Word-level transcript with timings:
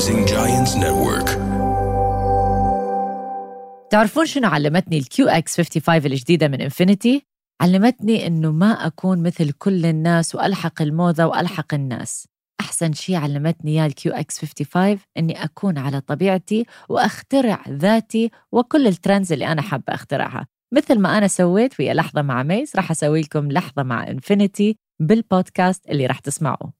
Rising 0.00 0.26
Giants 0.26 0.74
Network. 0.76 1.30
تعرفون 3.90 4.26
شنو 4.26 4.48
علمتني 4.48 4.98
ال 4.98 5.28
QX 5.28 5.56
55 5.56 6.12
الجديدة 6.12 6.48
من 6.48 6.60
انفينيتي؟ 6.60 7.26
علمتني 7.60 8.26
إنه 8.26 8.50
ما 8.52 8.86
أكون 8.86 9.22
مثل 9.22 9.52
كل 9.52 9.86
الناس 9.86 10.34
وألحق 10.34 10.82
الموضة 10.82 11.26
وألحق 11.26 11.74
الناس. 11.74 12.28
أحسن 12.60 12.92
شيء 12.92 13.16
علمتني 13.16 13.70
إياه 13.70 13.86
ال 13.86 14.12
QX 14.12 14.38
55 14.38 14.98
إني 15.16 15.44
أكون 15.44 15.78
على 15.78 16.00
طبيعتي 16.00 16.66
وأخترع 16.88 17.64
ذاتي 17.68 18.30
وكل 18.52 18.86
ال 18.86 18.93
trends 18.93 19.32
اللي 19.32 19.46
أنا 19.46 19.62
حابة 19.62 19.94
أخترعها. 19.94 20.46
مثل 20.74 20.98
ما 20.98 21.18
أنا 21.18 21.28
سويت 21.28 21.80
ويا 21.80 21.94
لحظة 21.94 22.22
مع 22.22 22.42
ميس 22.42 22.76
راح 22.76 22.90
أسوي 22.90 23.20
لكم 23.20 23.52
لحظة 23.52 23.82
مع 23.82 24.08
انفينيتي 24.08 24.76
بالبودكاست 25.00 25.88
اللي 25.88 26.06
راح 26.06 26.18
تسمعوه. 26.18 26.79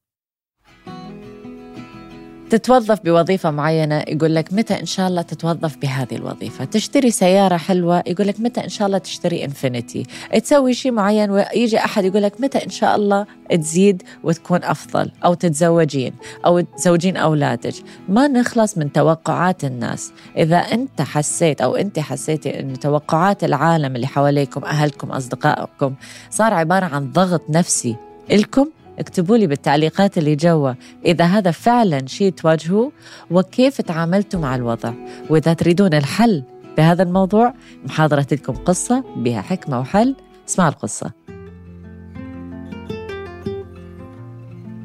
تتوظف 2.51 2.99
بوظيفة 3.03 3.51
معينة 3.51 4.03
يقول 4.07 4.35
لك 4.35 4.53
متى 4.53 4.79
إن 4.79 4.85
شاء 4.85 5.07
الله 5.07 5.21
تتوظف 5.21 5.77
بهذه 5.77 6.15
الوظيفة؟ 6.15 6.65
تشتري 6.65 7.11
سيارة 7.11 7.57
حلوة 7.57 8.03
يقول 8.07 8.27
لك 8.27 8.39
متى 8.39 8.63
إن 8.63 8.69
شاء 8.69 8.87
الله 8.87 8.97
تشتري 8.97 9.45
إنفينيتي؟ 9.45 10.05
تسوي 10.43 10.73
شيء 10.73 10.91
معين 10.91 11.31
ويجي 11.31 11.77
أحد 11.77 12.05
يقول 12.05 12.23
لك 12.23 12.41
متى 12.41 12.65
إن 12.65 12.69
شاء 12.69 12.95
الله 12.95 13.25
تزيد 13.49 14.03
وتكون 14.23 14.63
أفضل 14.63 15.11
أو 15.25 15.33
تتزوجين 15.33 16.13
أو 16.45 16.59
تزوجين 16.59 17.17
أولادك؟ 17.17 17.73
ما 18.09 18.27
نخلص 18.27 18.77
من 18.77 18.91
توقعات 18.91 19.63
الناس. 19.63 20.11
إذا 20.37 20.57
أنت 20.57 21.01
حسيت 21.01 21.61
أو 21.61 21.75
أنت 21.75 21.99
حسيتي 21.99 22.59
أن 22.59 22.79
توقعات 22.79 23.43
العالم 23.43 23.95
اللي 23.95 24.07
حواليكم 24.07 24.63
أهلكم 24.63 25.11
أصدقائكم 25.11 25.95
صار 26.29 26.53
عبارة 26.53 26.85
عن 26.85 27.11
ضغط 27.11 27.41
نفسي. 27.49 27.95
إلكم 28.31 28.67
اكتبوا 28.99 29.37
لي 29.37 29.47
بالتعليقات 29.47 30.17
اللي 30.17 30.35
جوا 30.35 30.73
إذا 31.05 31.25
هذا 31.25 31.51
فعلا 31.51 32.07
شيء 32.07 32.31
تواجهوه 32.31 32.91
وكيف 33.31 33.81
تعاملتوا 33.81 34.39
مع 34.39 34.55
الوضع. 34.55 34.93
وإذا 35.29 35.53
تريدون 35.53 35.93
الحل 35.93 36.43
بهذا 36.77 37.03
الموضوع 37.03 37.53
محاضرة 37.85 38.27
لكم 38.31 38.53
قصة 38.53 39.03
بها 39.15 39.41
حكمة 39.41 39.79
وحل. 39.79 40.15
اسمعوا 40.49 40.69
القصة. 40.69 41.11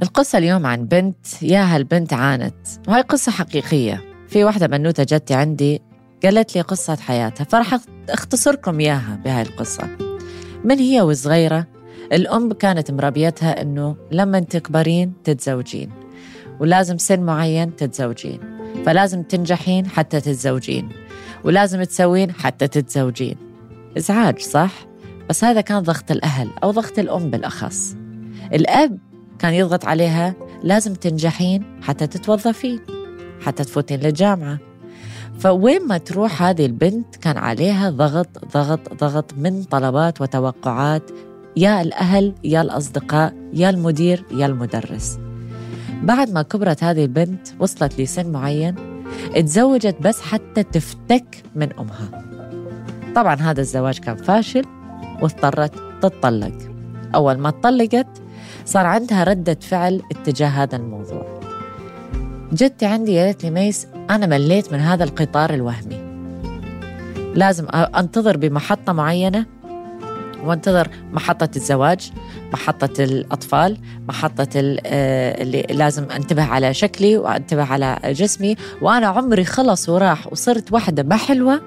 القصة 0.03 0.39
اليوم 0.39 0.67
عن 0.67 0.84
بنت 0.84 1.43
يا 1.43 1.75
هالبنت 1.75 2.12
عانت؟ 2.12 2.67
وهي 2.89 3.01
قصة 3.01 3.33
حقيقية. 3.33 4.05
في 4.29 4.45
واحدة 4.45 4.67
بنوتة 4.67 5.03
جتي 5.03 5.34
عندي 5.34 5.83
قالت 6.25 6.57
لي 6.57 6.61
قصة 6.61 6.97
حياتها 6.97 7.45
فراح 7.45 7.79
أختصركم 8.09 8.81
إياها 8.81 9.21
بهاي 9.25 9.43
القصة. 9.43 9.89
من 10.65 10.79
هي 10.79 11.01
وصغيرة؟ 11.01 11.76
الأم 12.12 12.53
كانت 12.53 12.91
مربيتها 12.91 13.62
إنه 13.62 13.97
لما 14.12 14.41
تكبرين 14.41 15.12
تتزوجين 15.25 15.91
ولازم 16.61 16.99
سن 16.99 17.21
معين 17.21 17.77
تتزوجين 17.77 18.41
فلازم 18.87 19.23
تنجحين 19.23 19.87
حتى 19.87 20.21
تتزوجين 20.21 20.89
ولازم 21.45 21.83
تسوين 21.83 22.33
حتى 22.33 22.69
تتزوجين. 22.69 23.37
إزعاج 23.99 24.39
صح؟ 24.39 24.73
بس 25.29 25.45
هذا 25.45 25.61
كان 25.61 25.79
ضغط 25.83 26.11
الأهل 26.11 26.51
أو 26.62 26.71
ضغط 26.71 26.99
الأم 26.99 27.31
بالأخص. 27.31 27.97
الأب 28.53 28.99
كان 29.39 29.55
يضغط 29.55 29.84
عليها 29.84 30.34
لازم 30.62 30.95
تنجحين 30.95 31.65
حتى 31.83 32.07
تتوظفين 32.07 32.81
حتى 33.41 33.65
تفوتين 33.65 34.01
للجامعة. 34.01 34.59
فوين 35.39 35.87
ما 35.87 35.99
تروح 35.99 36.43
هذه 36.43 36.67
البنت 36.67 37.17
كان 37.17 37.37
عليها 37.37 37.91
ضغط 37.91 38.29
ضغط 38.55 38.95
ضغط 38.95 39.34
من 39.39 39.65
طلبات 39.65 40.21
وتوقعات 40.21 41.11
يا 41.57 41.83
الأهل 41.83 42.35
يا 42.45 42.62
الأصدقاء 42.62 43.35
يا 43.53 43.71
المدير 43.71 44.25
يا 44.31 44.47
المدرس. 44.47 45.19
بعد 46.03 46.31
ما 46.31 46.43
كبرت 46.43 46.85
هذه 46.85 47.05
البنت 47.05 47.49
وصلت 47.61 48.01
لسن 48.01 48.33
معين 48.33 48.75
اتزوجت 49.35 49.97
بس 50.01 50.21
حتى 50.21 50.62
تفتك 50.62 51.43
من 51.55 51.73
أمها. 51.73 52.25
طبعا 53.15 53.34
هذا 53.34 53.61
الزواج 53.61 53.99
كان 53.99 54.17
فاشل 54.17 54.65
واضطرت 55.22 55.72
تتطلق. 56.03 56.53
أول 57.15 57.39
ما 57.39 57.50
تطلقت 57.50 58.23
صار 58.65 58.87
عندها 58.87 59.25
ردة 59.25 59.59
فعل 59.61 60.03
اتجاه 60.12 60.49
هذا 60.49 60.77
الموضوع. 60.77 61.41
جدتي 62.53 62.87
عندي 62.87 63.19
قالت 63.19 63.44
لي 63.44 63.50
ميس 63.50 63.87
أنا 64.11 64.27
مليت 64.27 64.73
من 64.73 64.78
هذا 64.78 65.05
القطار 65.05 65.55
الوهمي. 65.55 66.06
لازم 67.34 67.67
أنتظر 67.73 68.37
بمحطة 68.37 68.93
معينة 68.93 69.47
وانتظر 70.45 70.89
محطة 71.13 71.49
الزواج 71.57 72.13
محطة 72.53 73.05
الأطفال 73.05 73.79
محطة 74.09 74.49
آه، 74.57 75.43
اللي 75.43 75.63
لازم 75.71 76.05
أنتبه 76.11 76.45
على 76.45 76.75
شكلي 76.75 77.17
وأنتبه 77.17 77.65
على 77.65 77.99
جسمي. 78.05 78.57
وأنا 78.83 79.07
عمري 79.07 79.45
خلص 79.45 79.89
وراح 79.89 80.33
وصرت 80.33 80.73
واحدة 80.73 81.03
ما 81.03 81.17
حلوة. 81.17 81.61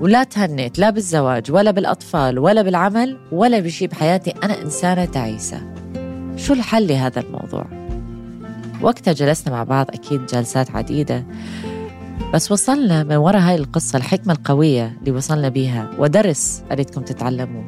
ولا 0.00 0.24
تهنيت 0.24 0.78
لا 0.78 0.90
بالزواج 0.90 1.52
ولا 1.52 1.70
بالأطفال 1.70 2.38
ولا 2.38 2.62
بالعمل 2.62 3.18
ولا 3.32 3.60
بشيء 3.60 3.88
بحياتي. 3.88 4.34
أنا 4.42 4.62
إنسانة 4.62 5.04
تعيسة. 5.04 5.60
شو 6.36 6.52
الحل 6.52 6.86
لهذا 6.86 7.20
الموضوع؟ 7.20 7.66
وقتها 8.82 9.12
جلسنا 9.12 9.52
مع 9.54 9.64
بعض 9.64 9.86
أكيد 9.90 10.26
جلسات 10.26 10.70
عديدة. 10.70 11.24
بس 12.34 12.52
وصلنا 12.52 13.02
من 13.02 13.16
وراء 13.16 13.40
هاي 13.40 13.54
القصة 13.54 13.96
الحكمة 13.96 14.32
القوية 14.32 14.96
اللي 15.00 15.10
وصلنا 15.10 15.48
بيها 15.48 15.90
ودرس 15.98 16.62
أريدكم 16.72 17.02
تتعلموه 17.02 17.64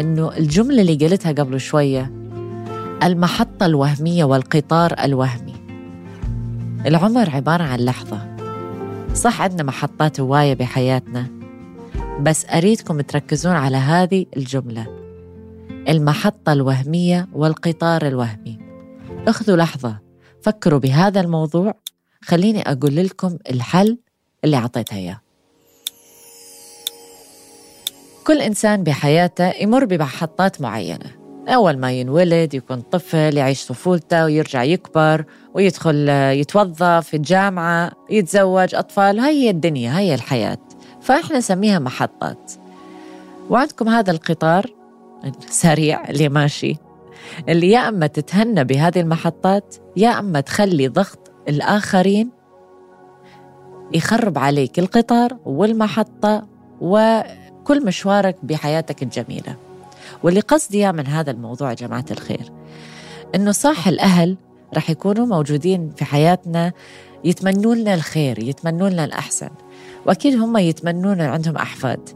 إنه 0.00 0.36
الجملة 0.36 0.82
اللي 0.82 1.06
قلتها 1.06 1.32
قبل 1.32 1.60
شوية 1.60 2.12
المحطة 3.02 3.66
الوهمية 3.66 4.24
والقطار 4.24 4.94
الوهمي. 5.04 5.54
العمر 6.86 7.30
عبارة 7.30 7.62
عن 7.62 7.80
لحظة. 7.80 8.36
صح 9.14 9.42
عندنا 9.42 9.62
محطات 9.62 10.20
هواية 10.20 10.54
بحياتنا 10.54 11.26
بس 12.20 12.46
أريدكم 12.46 13.00
تركزون 13.00 13.52
على 13.52 13.76
هذه 13.76 14.26
الجملة. 14.36 14.86
المحطة 15.88 16.52
الوهمية 16.52 17.28
والقطار 17.32 18.06
الوهمي. 18.06 18.58
اخذوا 19.28 19.56
لحظة 19.56 19.98
فكروا 20.42 20.78
بهذا 20.80 21.20
الموضوع. 21.20 21.74
خليني 22.24 22.62
أقول 22.72 22.96
لكم 22.96 23.38
الحل 23.50 23.98
اللي 24.44 24.56
أعطيتها 24.56 24.96
إياه. 24.96 25.20
كل 28.26 28.40
إنسان 28.40 28.82
بحياته 28.82 29.62
يمر 29.62 29.84
بمحطات 29.84 30.60
معينة. 30.60 31.10
أول 31.48 31.78
ما 31.78 31.92
ينولد 31.92 32.54
يكون 32.54 32.80
طفل 32.80 33.36
يعيش 33.36 33.66
طفولته 33.66 34.24
ويرجع 34.24 34.62
يكبر 34.62 35.24
ويدخل 35.54 36.08
يتوظف 36.08 37.14
الجامعة 37.14 37.92
يتزوج 38.10 38.74
أطفال. 38.74 39.18
هاي 39.18 39.50
الدنيا 39.50 39.98
هاي 39.98 40.14
الحياة. 40.14 40.58
فإحنا 41.00 41.38
نسميها 41.38 41.78
محطات. 41.78 42.52
وعندكم 43.50 43.88
هذا 43.88 44.10
القطار 44.10 44.66
السريع 45.48 46.08
اللي 46.08 46.28
ماشي 46.28 46.76
اللي 47.48 47.70
يا 47.70 47.88
أما 47.88 48.06
تتهنى 48.06 48.64
بهذه 48.64 49.00
المحطات 49.00 49.76
يا 49.96 50.18
أما 50.18 50.40
تخلي 50.40 50.88
ضغط 50.88 51.33
الآخرين 51.48 52.30
يخرب 53.94 54.38
عليك 54.38 54.78
القطار 54.78 55.36
والمحطة 55.44 56.46
وكل 56.80 57.86
مشوارك 57.86 58.36
بحياتك 58.42 59.02
الجميلة. 59.02 59.56
واللي 60.22 60.40
قصدي 60.40 60.92
من 60.92 61.06
هذا 61.06 61.30
الموضوع 61.30 61.70
يا 61.70 61.74
جماعة 61.74 62.04
الخير 62.10 62.52
إنه 63.34 63.52
صح 63.52 63.88
الأهل 63.88 64.36
رح 64.76 64.90
يكونوا 64.90 65.26
موجودين 65.26 65.90
في 65.96 66.04
حياتنا 66.04 66.72
يتمنوا 67.24 67.74
لنا 67.74 67.94
الخير 67.94 68.38
يتمنوا 68.38 68.88
لنا 68.88 69.04
الأحسن 69.04 69.50
وأكيد 70.06 70.40
هم 70.40 70.56
يتمنون 70.56 71.20
عندهم 71.20 71.56
أحفاد. 71.56 72.08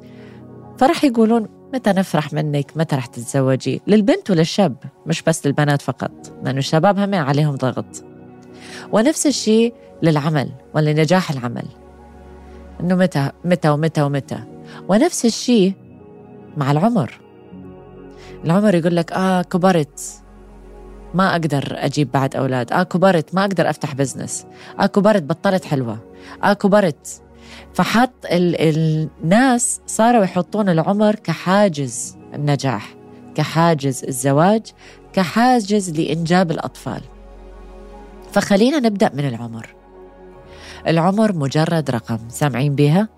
فرح 0.78 1.04
يقولون 1.04 1.48
متى 1.74 1.90
نفرح 1.90 2.32
منك؟ 2.32 2.76
متى 2.76 2.96
رح 2.96 3.06
تتزوجي؟ 3.06 3.80
للبنت 3.86 4.30
وللشاب 4.30 4.76
مش 5.06 5.22
بس 5.22 5.46
للبنات 5.46 5.82
فقط 5.82 6.32
لأنه 6.44 6.58
الشباب 6.58 6.98
هم 6.98 7.14
عليهم 7.14 7.56
ضغط. 7.56 8.04
ونفس 8.92 9.26
الشيء 9.26 9.74
للعمل 10.02 10.50
ولنجاح 10.74 11.30
العمل. 11.30 11.64
إنه 12.80 12.94
متى 12.94 13.30
متى 13.44 13.68
ومتى 13.68 14.02
ومتى. 14.02 14.38
ونفس 14.88 15.24
الشيء 15.24 15.72
مع 16.56 16.70
العمر. 16.70 17.20
العمر 18.44 18.74
يقول 18.74 18.96
لك 18.96 19.12
آه 19.12 19.42
كبرت 19.42 20.00
ما 21.14 21.30
أقدر 21.32 21.76
أجيب 21.76 22.12
بعد 22.12 22.36
أولاد. 22.36 22.72
آه 22.72 22.82
كبرت 22.82 23.34
ما 23.34 23.44
أقدر 23.44 23.70
أفتح 23.70 23.94
بزنس 23.94 24.46
آه 24.80 24.86
كبرت 24.86 25.22
بطلت 25.22 25.64
حلوة. 25.64 25.98
آه 26.44 26.52
كبرت. 26.52 27.22
فحط 27.74 28.10
ال 28.24 28.56
الناس 29.22 29.80
صاروا 29.86 30.24
يحطون 30.24 30.68
العمر 30.68 31.14
كحاجز 31.14 32.16
النجاح 32.34 32.94
كحاجز 33.34 34.04
الزواج 34.04 34.62
كحاجز 35.12 35.90
لإنجاب 35.90 36.50
الأطفال. 36.50 37.00
فخلينا 38.32 38.78
نبدأ 38.78 39.10
من 39.14 39.28
العمر. 39.28 39.74
العمر 40.86 41.32
مجرد 41.32 41.90
رقم 41.90 42.18
سامعين 42.28 42.74
بها؟ 42.74 43.08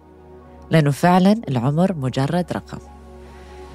لأنه 0.71 0.91
فعلا 0.91 1.41
العمر 1.49 1.93
مجرد 1.93 2.53
رقم. 2.53 2.79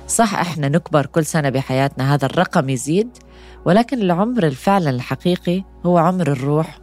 صح 0.07 0.33
إحنا 0.33 0.69
نكبر 0.69 1.05
كل 1.05 1.25
سنة 1.25 1.49
بحياتنا 1.49 2.13
هذا 2.13 2.25
الرقم 2.25 2.69
يزيد 2.69 3.17
ولكن 3.65 4.01
العمر 4.01 4.43
الفعلا 4.43 4.89
الحقيقي 4.89 5.63
هو 5.85 5.97
عمر 5.97 6.27
الروح 6.27 6.77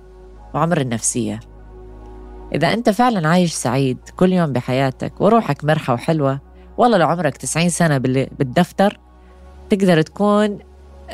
وعمر 0.55 0.81
النفسية. 0.81 1.41
إذا 2.55 2.73
أنت 2.73 2.91
فعلا 2.91 3.29
عايش 3.29 3.53
سعيد 3.53 3.99
كل 4.17 4.33
يوم 4.33 4.53
بحياتك 4.53 5.21
وروحك 5.21 5.65
مرحة 5.65 5.95
وحلوة 5.95 6.41
والله 6.77 6.99
لو 6.99 7.07
عمرك 7.07 7.37
90 7.37 7.69
سنة 7.69 7.99
بالدفتر 7.99 9.01
تقدر 9.71 10.03
تكون 10.03 10.59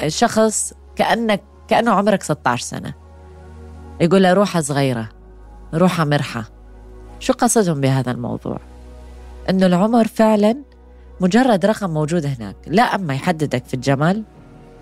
شخص 0.07 0.73
كأنك 0.97 1.43
كأنه 1.69 1.91
عمرك 1.91 2.23
16 2.23 2.65
سنة. 2.65 3.08
يقول 4.01 4.23
له 4.23 4.33
روحها 4.33 4.63
صغيرة 4.63 5.09
روحها 5.75 6.05
مرحة. 6.05 6.45
شو 7.21 7.33
قصدهم 7.33 7.81
بهذا 7.81 8.11
الموضوع؟ 8.11 8.61
إنه 9.51 9.67
العمر 9.67 10.07
فعلا 10.07 10.57
مجرد 11.21 11.67
رقم 11.67 11.91
موجود 11.91 12.27
هناك. 12.27 12.57
لا 12.67 12.83
أما 12.83 13.15
يحددك 13.15 13.65
في 13.65 13.75
الجمال 13.75 14.23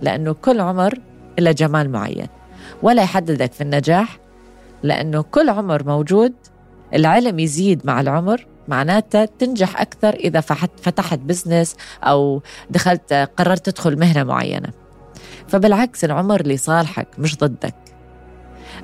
لأنه 0.03 0.33
كل 0.33 0.61
عمر 0.61 0.99
إلا 1.39 1.53
جمال 1.53 1.91
معين. 1.91 2.29
ولا 2.83 3.03
يحددك 3.03 3.53
في 3.53 3.61
النجاح 3.61 4.19
لأنه 4.83 5.23
كل 5.23 5.49
عمر 5.49 5.85
موجود 5.85 6.33
العلم 6.95 7.39
يزيد 7.39 7.87
مع 7.87 8.01
العمر 8.01 8.47
معناتها 8.69 9.25
تنجح 9.25 9.81
أكثر 9.81 10.15
إذا 10.15 10.41
فتحت 10.83 11.19
بزنس 11.19 11.77
أو 12.03 12.43
دخلت 12.71 13.13
قررت 13.13 13.71
تدخل 13.71 13.99
مهنة 13.99 14.25
معينة. 14.25 14.69
فبالعكس 15.49 16.05
العمر 16.05 16.43
لصالحك 16.47 17.09
مش 17.19 17.37
ضدك. 17.37 17.75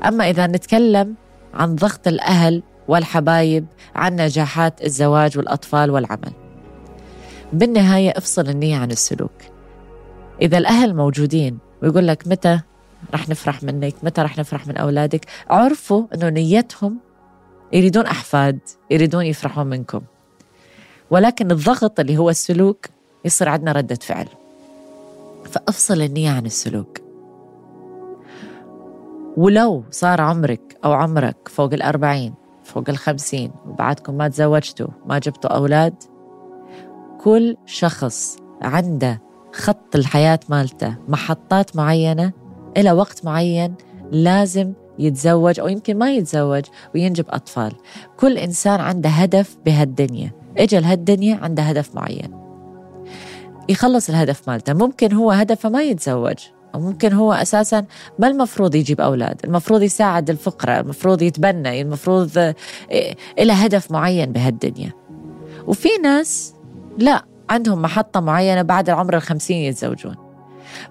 أما 0.04 0.30
إذا 0.30 0.46
نتكلم 0.46 1.14
عن 1.54 1.76
ضغط 1.76 2.08
الأهل 2.08 2.62
والحبايب 2.88 3.66
عن 3.94 4.16
نجاحات 4.16 4.84
الزواج 4.84 5.38
والأطفال 5.38 5.90
والعمل. 5.90 6.32
بالنهاية 7.52 8.10
افصل 8.10 8.48
النية 8.48 8.76
عن 8.76 8.90
السلوك. 8.90 9.32
إذا 10.42 10.58
الأهل 10.58 10.96
موجودين 10.96 11.58
ويقول 11.82 12.06
لك 12.06 12.26
متى 12.26 12.60
رح 13.14 13.28
نفرح 13.28 13.62
منك 13.62 13.94
متى 14.02 14.22
رح 14.22 14.38
نفرح 14.38 14.66
من 14.66 14.76
أولادك 14.76 15.26
عرفوا 15.50 16.06
أنه 16.14 16.28
نيتهم 16.28 16.98
يريدون 17.72 18.06
أحفاد 18.06 18.58
يريدون 18.90 19.26
يفرحون 19.26 19.66
منكم. 19.66 20.00
ولكن 21.10 21.50
الضغط 21.50 22.00
اللي 22.00 22.16
هو 22.16 22.30
السلوك 22.30 22.86
يصير 23.24 23.48
عندنا 23.48 23.72
ردة 23.72 23.98
فعل. 24.02 24.26
فافصل 25.50 26.02
النية 26.02 26.30
عن 26.30 26.46
السلوك. 26.46 27.01
ولو 29.37 29.84
صار 29.90 30.20
عمرك 30.20 30.79
أو 30.84 30.93
عمرك 30.93 31.37
فوق 31.49 31.73
الأربعين 31.73 32.34
فوق 32.64 32.84
الخمسين 32.88 33.52
وبعدكم 33.67 34.14
ما 34.14 34.29
تزوجتوا 34.29 34.88
ما 35.06 35.19
جبتوا 35.19 35.56
أولاد 35.56 35.94
كل 37.20 37.56
شخص 37.67 38.37
عنده 38.62 39.23
خط 39.52 39.96
الحياة 39.96 40.40
مالته 40.49 40.96
محطات 41.08 41.76
معينة 41.76 42.32
إلى 42.76 42.93
وقت 42.93 43.25
معين 43.25 43.75
لازم 44.11 44.73
يتزوج 44.99 45.61
أو 45.61 45.69
يمكن 45.69 45.99
ما 45.99 46.12
يتزوج 46.12 46.64
وينجب 46.94 47.25
أطفال. 47.29 47.73
كل 48.17 48.38
إنسان 48.38 48.81
عنده 48.81 49.08
هدف 49.08 49.56
بهالدنيا. 49.67 50.31
إجا 50.58 50.81
لهالدنيا 50.81 51.37
عنده 51.37 51.62
هدف 51.62 51.94
معين. 51.94 52.31
يخلص 53.69 54.08
الهدف 54.08 54.49
مالته. 54.49 54.73
ممكن 54.73 55.12
هو 55.12 55.31
هدفه 55.31 55.69
ما 55.69 55.82
يتزوج. 55.82 56.38
أو 56.74 56.80
ممكن 56.80 57.12
هو 57.12 57.32
أساسا 57.32 57.84
ما 58.19 58.28
المفروض 58.28 58.74
يجيب 58.74 59.00
أولاد 59.00 59.40
المفروض 59.44 59.82
يساعد 59.82 60.30
الفقراء 60.30 60.80
المفروض 60.80 61.22
يتبنى 61.22 61.80
المفروض 61.80 62.54
إلى 63.38 63.52
هدف 63.52 63.90
معين 63.90 64.32
بهالدنيا. 64.32 64.92
وفي 65.66 65.88
ناس 66.02 66.54
لا 66.98 67.24
عندهم 67.50 67.82
محطة 67.82 68.20
معينة 68.20 68.62
بعد 68.62 68.88
العمر 68.88 69.16
الخمسين 69.16 69.56
يتزوجون. 69.56 70.16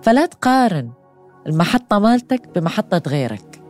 فلا 0.01 0.25
تقارن 0.25 0.89
المحطة 1.47 1.99
مالتك 1.99 2.49
بمحطة 2.55 3.01
غيرك 3.07 3.61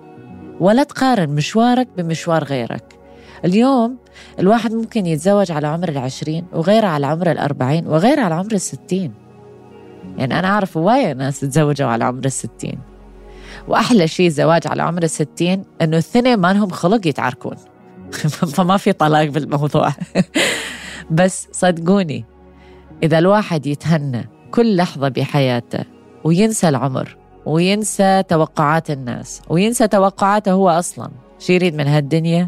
ولا 0.59 0.83
تقارن 0.83 1.29
مشوارك 1.29 1.87
بمشوار 1.97 2.43
غيرك. 2.43 2.99
اليوم 3.45 3.97
الواحد 4.39 4.73
ممكن 4.73 5.05
يتزوج 5.05 5.51
على 5.51 5.67
عمر 5.67 5.89
العشرين 5.89 6.45
وغيره 6.53 6.87
على 6.87 7.07
عمر 7.07 7.31
الأربعين 7.31 7.87
وغيره 7.87 8.21
على 8.21 8.35
عمر 8.35 8.51
الستين. 8.51 9.20
يعني 10.17 10.39
أنا 10.39 10.47
أعرف 10.47 10.77
هواية 10.77 11.13
ناس 11.13 11.39
تزوجوا 11.39 11.87
على 11.87 12.03
عمر 12.03 12.25
الستين. 12.25 12.79
وأحلى 13.67 14.07
شيء 14.07 14.27
الزواج 14.27 14.67
على 14.67 14.83
عمر 14.83 15.03
الستين 15.03 15.63
إنه 15.81 15.97
الثنين 15.97 16.37
ما 16.37 16.53
لهم 16.53 16.69
خلق 16.69 17.07
يتعاركون. 17.07 17.55
فما 18.55 18.77
في 18.77 18.93
طلاق 18.93 19.25
بالموضوع. 19.25 19.89
بس 21.11 21.47
صدقوني 21.51 22.25
إذا 23.03 23.19
الواحد 23.19 23.65
يتهنى 23.65 24.29
كل 24.51 24.75
لحظة 24.75 25.09
بحياته 25.09 25.85
وينسى 26.23 26.69
العمر 26.69 27.17
وينسى 27.45 28.23
توقعات 28.23 28.91
الناس 28.91 29.41
وينسى 29.49 29.87
توقعاته 29.87 30.51
هو 30.51 30.69
أصلا 30.69 31.11
شو 31.39 31.53
يريد 31.53 31.75
من 31.75 31.87
هالدنيا؟ 31.87 32.47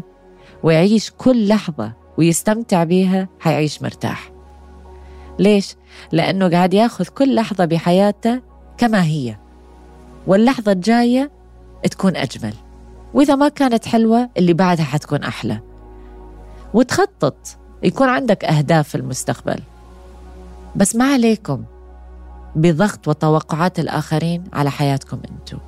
ويعيش 0.62 1.10
كل 1.10 1.48
لحظة 1.48 1.92
ويستمتع 2.18 2.84
بيها 2.84 3.28
حيعيش 3.40 3.82
مرتاح. 3.82 4.33
ليش؟ 5.38 5.76
لأنه 6.12 6.50
قاعد 6.50 6.74
ياخذ 6.74 7.04
كل 7.04 7.34
لحظة 7.34 7.64
بحياته 7.64 8.40
كما 8.78 9.02
هي. 9.04 9.36
واللحظة 10.26 10.72
الجاية 10.72 11.30
تكون 11.90 12.16
أجمل. 12.16 12.54
وإذا 13.14 13.34
ما 13.34 13.48
كانت 13.48 13.86
حلوة 13.86 14.30
اللي 14.36 14.52
بعدها 14.52 14.84
حتكون 14.84 15.22
أحلى. 15.22 15.60
وتخطط. 16.74 17.36
يكون 17.82 18.08
عندك 18.08 18.44
أهداف 18.44 18.88
في 18.88 18.94
المستقبل. 18.94 19.60
بس 20.76 20.96
ما 20.96 21.12
عليكم 21.12 21.64
بضغط 22.56 23.08
وتوقعات 23.08 23.78
الآخرين 23.78 24.44
على 24.52 24.70
حياتكم 24.70 25.18
أنتم 25.30 25.58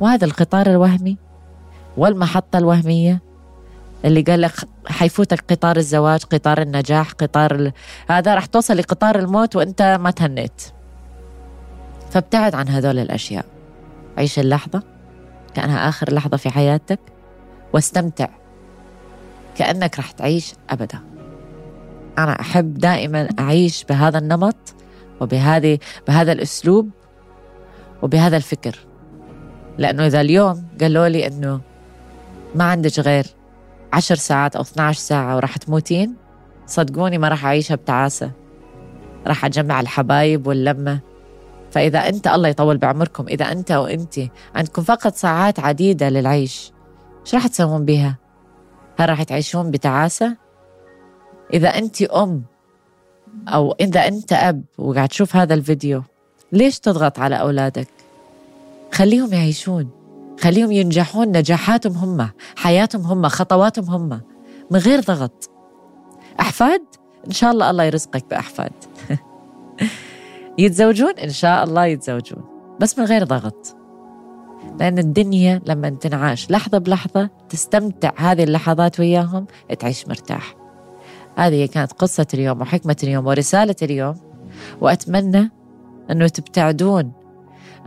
وهذا 0.00 0.24
القطار 0.24 0.66
الوهمي 0.66 1.16
والمحطة 1.96 2.58
الوهمية 2.58 3.22
اللي 4.04 4.22
قال 4.22 4.40
لك 4.40 4.52
حيفوتك 4.86 5.44
قطار 5.50 5.76
الزواج 5.76 6.24
قطار 6.24 6.62
النجاح 6.62 7.12
قطار 7.12 7.54
ال... 7.54 7.72
هذا 8.08 8.34
راح 8.34 8.46
توصل 8.46 8.76
لقطار 8.76 9.18
الموت 9.18 9.56
وانت 9.56 9.98
ما 10.00 10.10
تهنيت. 10.10 10.62
فابتعد 12.10 12.54
عن 12.54 12.68
هذول 12.68 12.98
الأشياء. 12.98 13.44
عيش 14.18 14.38
اللحظة 14.38 14.82
كأنها 15.54 15.88
آخر 15.88 16.12
لحظة 16.12 16.36
في 16.36 16.50
حياتك 16.50 17.00
واستمتع 17.72 18.28
كأنك 19.56 19.96
راح 19.96 20.10
تعيش 20.10 20.54
أبدا. 20.70 20.98
أنا 22.18 22.40
أحب 22.40 22.74
دائما 22.74 23.28
أعيش 23.38 23.84
بهذا 23.84 24.18
النمط 24.18 24.74
وبهذه 25.20 25.78
بهذا 26.08 26.32
الأسلوب 26.32 26.90
وبهذا 28.02 28.36
الفكر. 28.36 28.78
لأنه 29.78 30.06
إذا 30.06 30.20
اليوم 30.20 30.68
قالوا 30.80 31.08
لي 31.08 31.26
إنه 31.26 31.60
ما 32.54 32.64
عندك 32.64 32.98
غير 32.98 33.26
عشر 33.92 34.14
ساعات 34.14 34.56
أو 34.56 34.62
12 34.62 34.98
ساعة 35.00 35.36
وراح 35.36 35.56
تموتين 35.56 36.14
صدقوني 36.66 37.18
ما 37.18 37.28
راح 37.28 37.44
أعيشها 37.44 37.74
بتعاسة 37.74 38.30
راح 39.26 39.44
أجمع 39.44 39.80
الحبايب 39.80 40.46
واللمة 40.46 41.00
فإذا 41.70 41.98
أنت 41.98 42.26
الله 42.26 42.48
يطول 42.48 42.78
بعمركم 42.78 43.28
إذا 43.28 43.52
أنت 43.52 43.70
أو 43.70 43.86
أنت 43.86 44.20
عندكم 44.54 44.82
فقط 44.82 45.14
ساعات 45.14 45.60
عديدة 45.60 46.08
للعيش 46.08 46.72
شو 47.24 47.36
راح 47.36 47.46
تسوون 47.46 47.84
بها؟ 47.84 48.16
هل 48.98 49.08
راح 49.08 49.22
تعيشون 49.22 49.70
بتعاسة؟ 49.70 50.36
إذا 51.54 51.68
أنت 51.68 52.02
أم 52.02 52.42
أو 53.48 53.76
إذا 53.80 54.08
أنت 54.08 54.32
أب 54.32 54.64
وقاعد 54.78 55.08
تشوف 55.08 55.36
هذا 55.36 55.54
الفيديو 55.54 56.02
ليش 56.52 56.78
تضغط 56.78 57.18
على 57.18 57.40
أولادك؟ 57.40 57.88
خليهم 58.92 59.32
يعيشون 59.32 59.90
خليهم 60.42 60.72
ينجحون 60.72 61.28
نجاحاتهم 61.28 61.92
هم 61.92 62.30
حياتهم 62.56 63.02
هم 63.02 63.28
خطواتهم 63.28 63.84
هم 63.84 64.20
من 64.70 64.78
غير 64.78 65.00
ضغط. 65.00 65.50
أحفاد؟ 66.40 66.82
إن 67.26 67.32
شاء 67.32 67.52
الله 67.52 67.70
الله 67.70 67.84
يرزقك 67.84 68.24
بأحفاد. 68.30 68.72
يتزوجون؟ 70.58 71.18
إن 71.18 71.30
شاء 71.30 71.64
الله 71.64 71.86
يتزوجون 71.86 72.44
بس 72.80 72.98
من 72.98 73.04
غير 73.04 73.24
ضغط. 73.24 73.76
لأن 74.80 74.98
الدنيا 74.98 75.60
لما 75.66 75.90
تنعاش 75.90 76.50
لحظة 76.50 76.78
بلحظة 76.78 77.30
تستمتع 77.48 78.12
هذه 78.16 78.44
اللحظات 78.44 79.00
وياهم 79.00 79.46
تعيش 79.78 80.08
مرتاح. 80.08 80.54
هذه 81.36 81.66
كانت 81.66 81.92
قصة 81.92 82.26
اليوم 82.34 82.60
وحكمة 82.60 82.96
اليوم 83.02 83.26
ورسالة 83.26 83.76
اليوم 83.82 84.14
وأتمنى 84.80 85.50
أنه 86.10 86.28
تبتعدون 86.28 87.12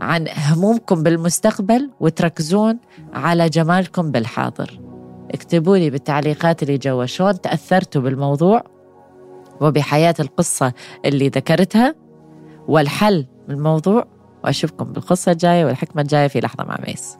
عن 0.00 0.28
همومكم 0.28 1.02
بالمستقبل 1.02 1.90
وتركزون 2.00 2.78
على 3.12 3.48
جمالكم 3.48 4.10
بالحاضر. 4.10 4.80
اكتبوا 5.30 5.76
لي 5.76 5.90
بالتعليقات 5.90 6.62
اللي 6.62 6.78
جوا 6.78 7.06
شلون 7.06 7.40
تأثرتوا 7.40 8.02
بالموضوع 8.02 8.62
وبحياة 9.60 10.14
القصة 10.20 10.72
اللي 11.04 11.28
ذكرتها 11.28 11.94
والحل 12.68 13.26
بالموضوع 13.48 14.06
وأشوفكم 14.44 14.92
بالقصة 14.92 15.32
الجاية 15.32 15.64
والحكمة 15.64 16.02
الجاية 16.02 16.28
في 16.28 16.40
لحظة 16.40 16.64
مع 16.64 16.78
ميس. 16.86 17.18